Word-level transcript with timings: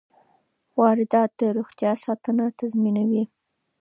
واردات 0.79 1.31
د 1.39 1.41
روغتیا 1.57 1.91
ساتنه 2.05 2.45
تضمینوي. 2.59 3.23